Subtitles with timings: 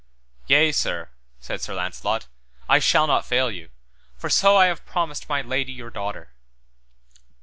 [0.47, 2.25] Yea, sir, said Sir Launcelot,
[2.67, 3.69] I shall not fail you,
[4.15, 6.31] for so I have promised my lady your daughter.